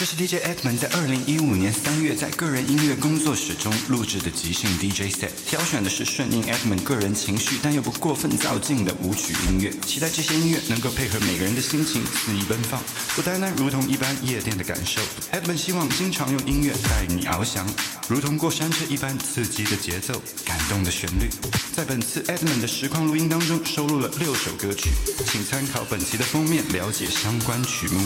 [0.00, 12.80] 这是 DJ Edmond 在二零一五年三月在个人音乐工作室中录制的即兴 DJ set，挑选的是顺应 Edmond 个人情绪但又不过分造劲的舞曲音乐，期待这些音乐能够配合每个人的心情肆意奔放，
[13.14, 15.02] 不单单如同一般夜店的感受。
[15.32, 17.68] Edmond 希望经常用音乐带你翱翔，
[18.08, 20.14] 如同过山车一般刺激的节奏、
[20.46, 21.28] 感动的旋律。
[21.74, 24.88] 在本次 Edmond 的实况录音当中收录了六首歌曲，
[25.30, 28.00] 请参考本期的封面了解相关曲目。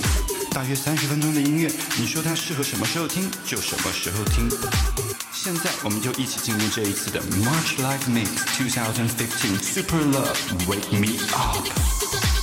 [0.54, 1.68] 大约三十分钟的音乐。
[1.98, 4.48] 你说它适合什么时候听，就什么时候听。
[5.32, 10.36] 现在我们就一起进入这一次的 March Live Mix 2015 Super Love
[10.68, 12.33] Wake Me Up。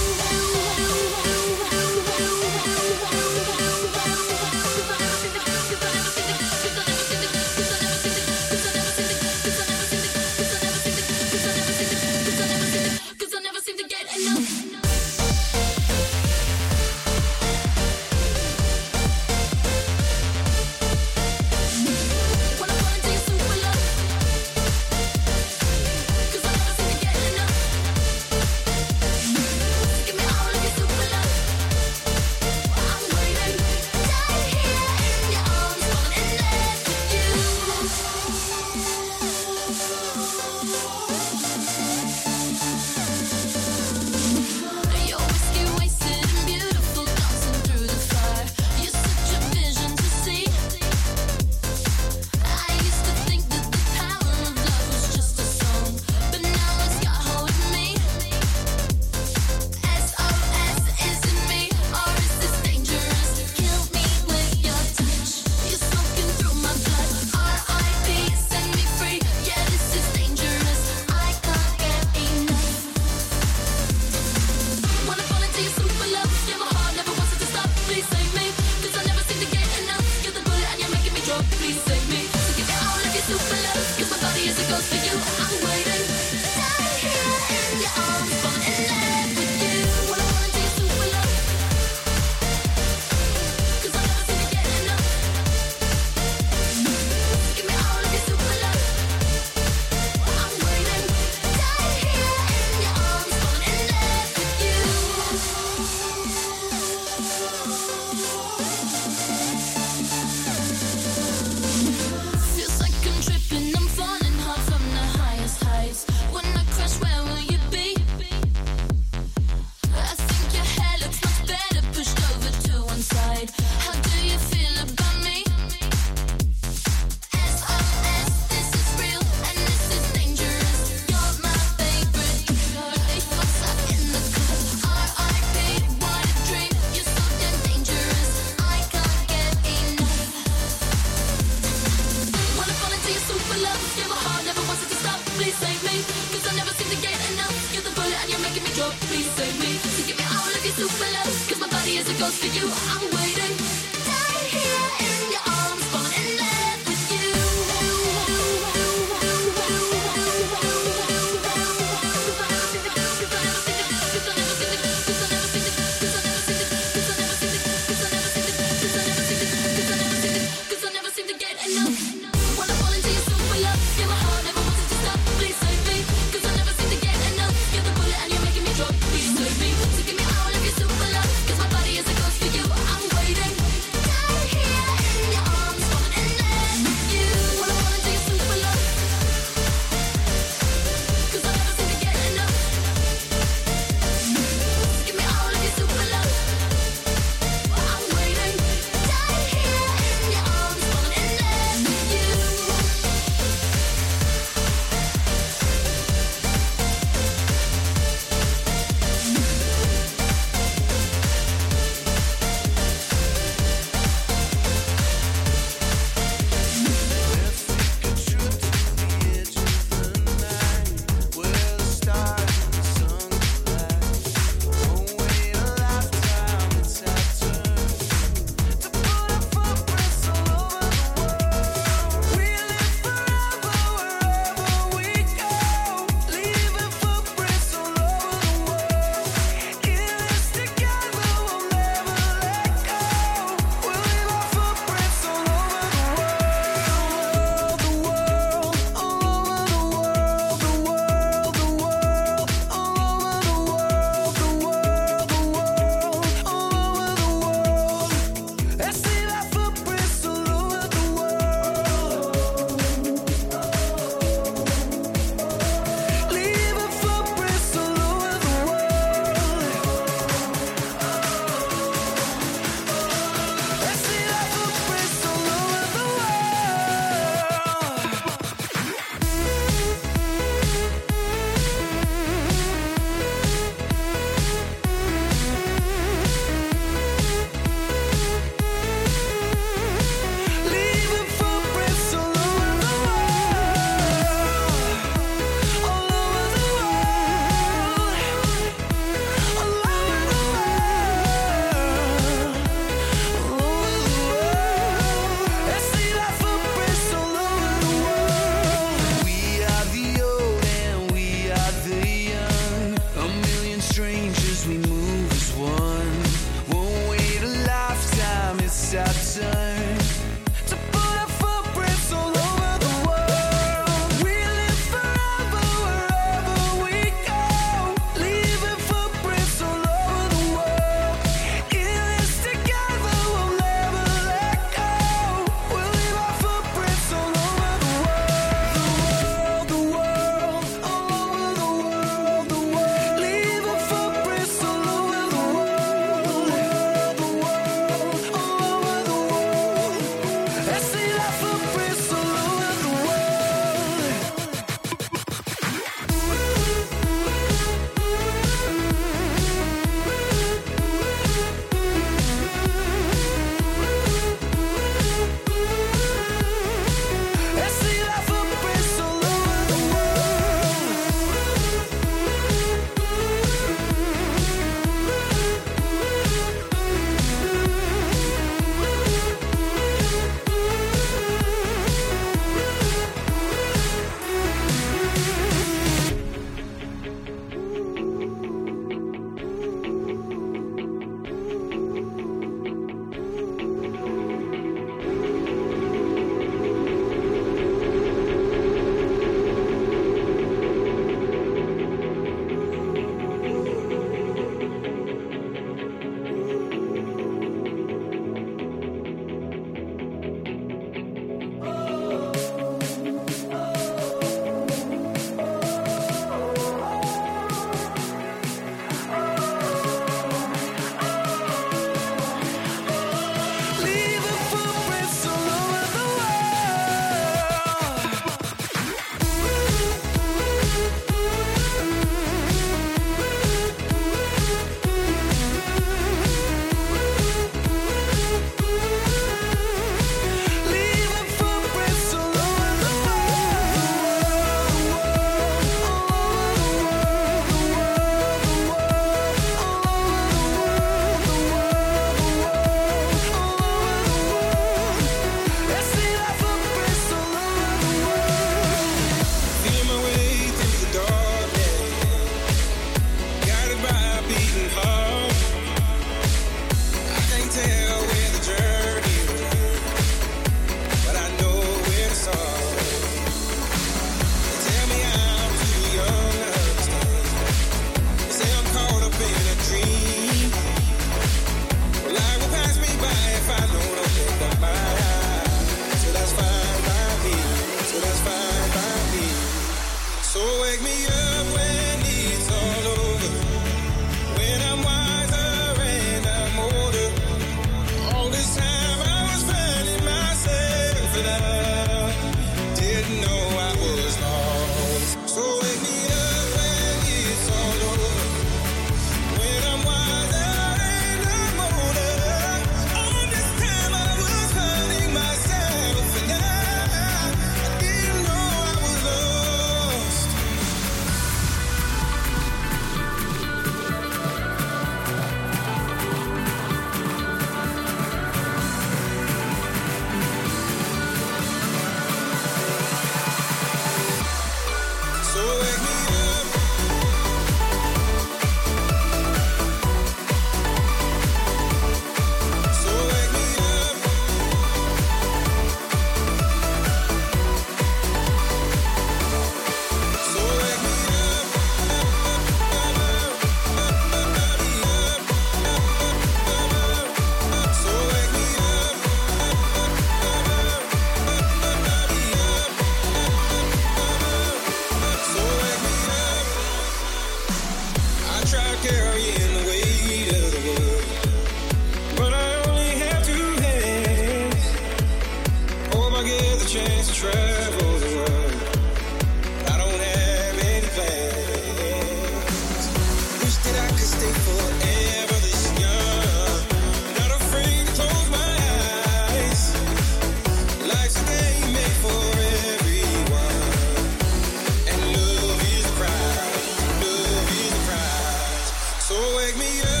[599.61, 600.00] me up.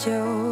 [0.00, 0.49] 就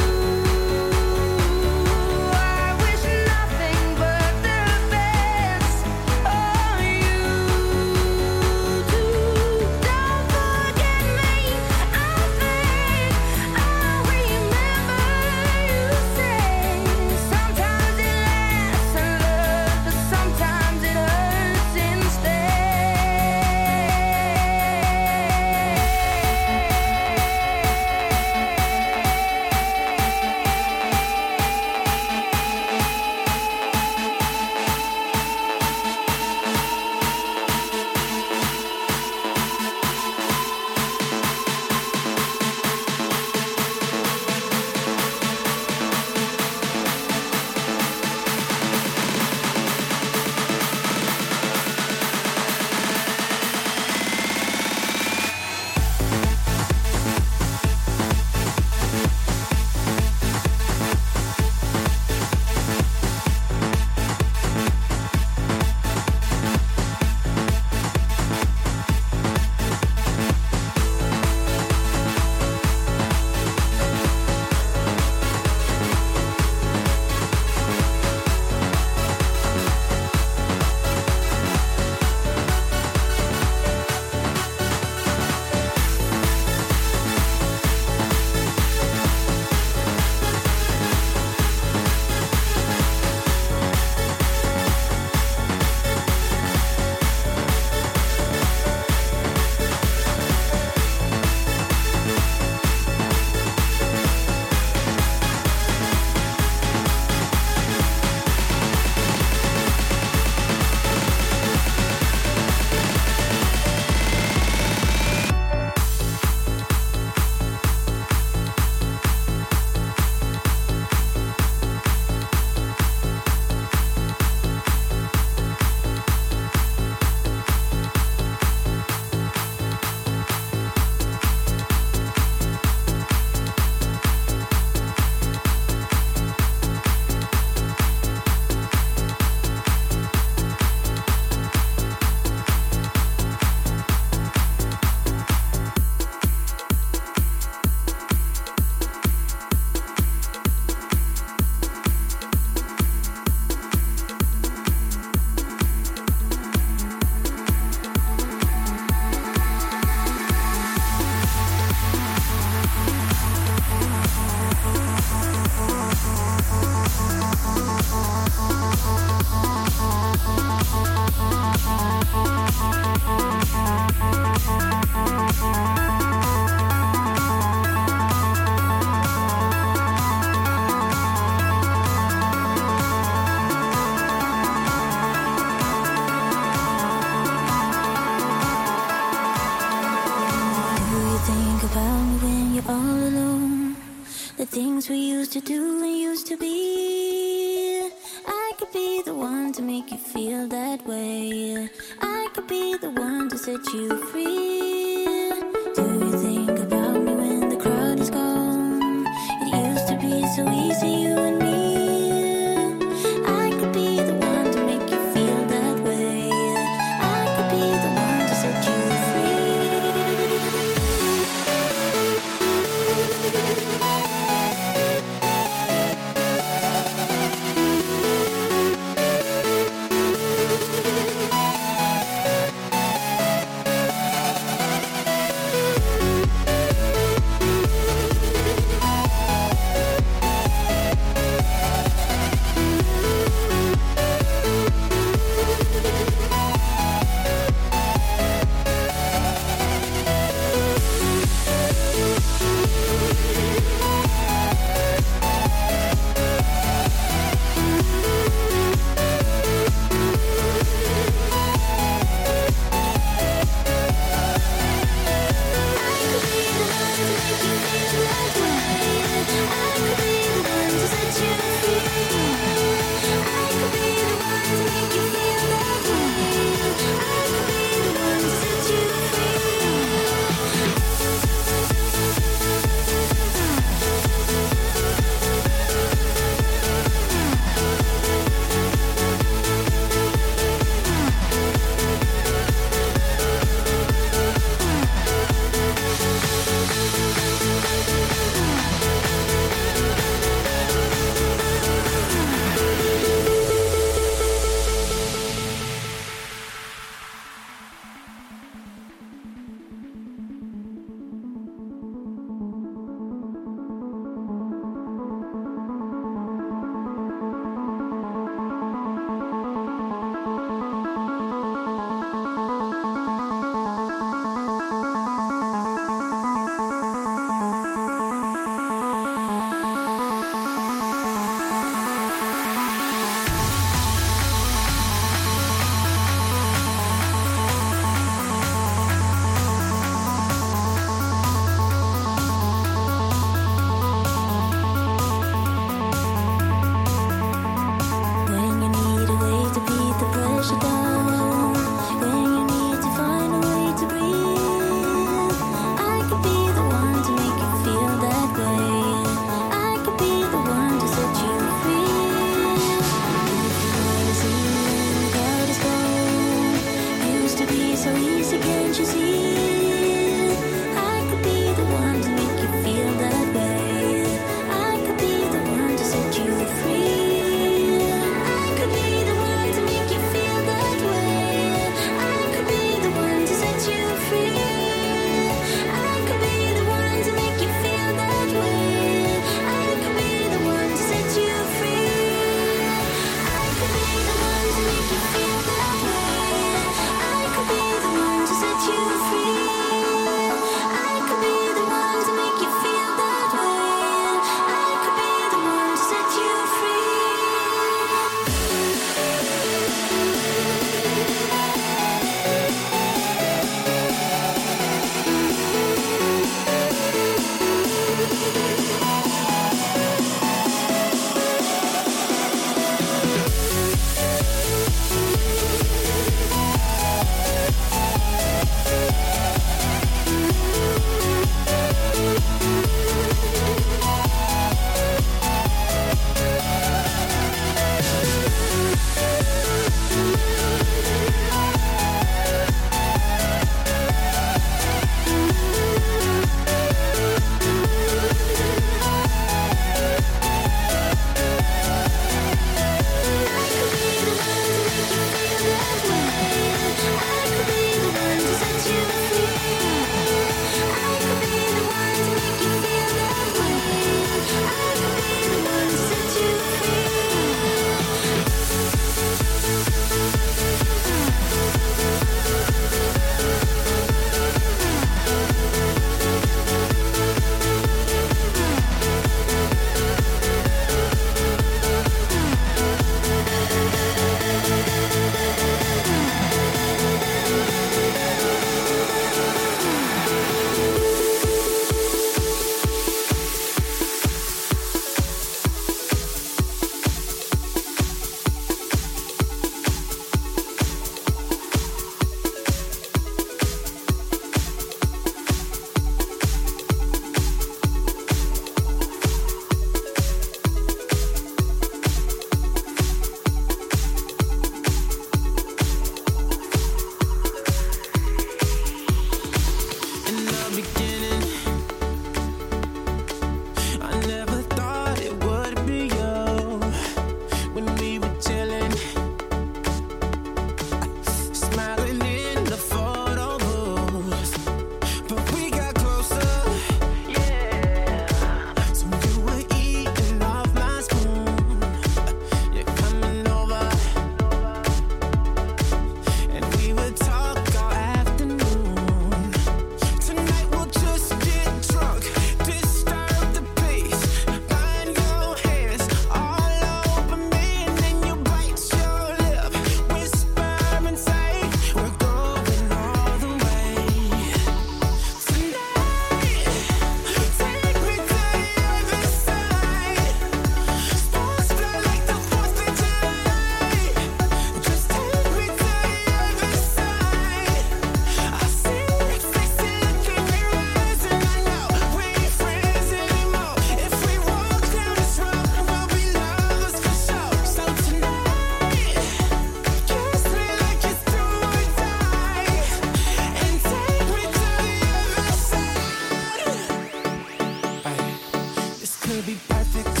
[599.11, 600.00] could be perfect.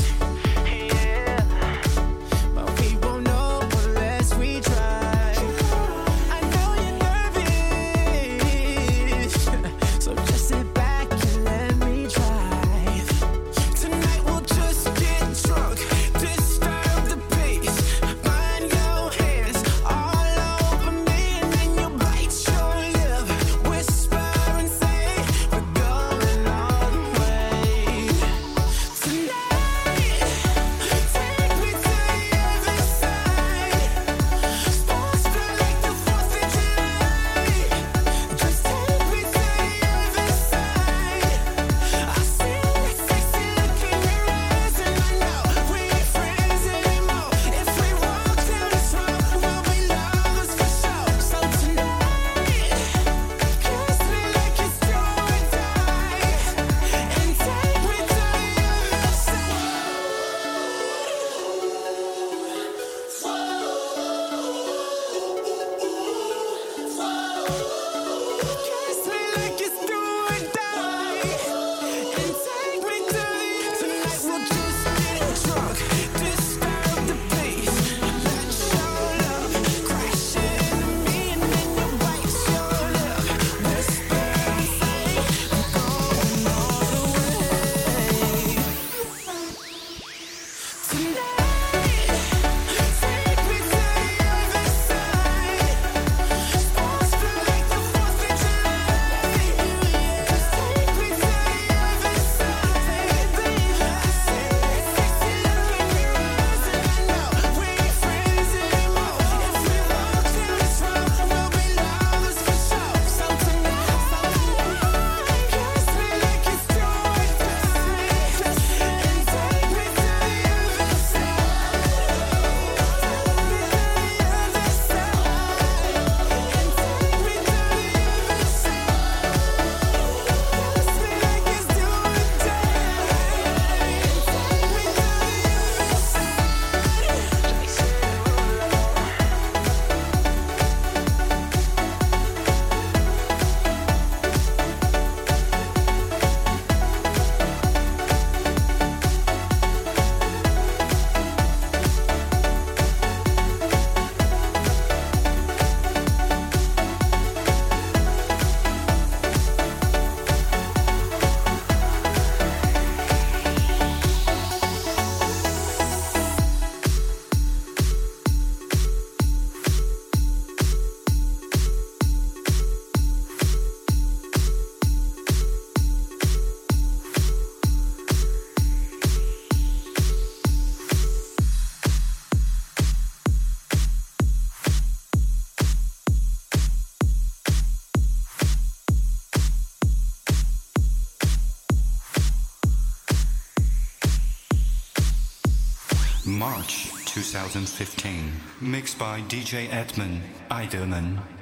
[197.41, 198.31] 2015.
[198.61, 200.19] Mixed by DJ Edman
[200.51, 201.40] Eiderman.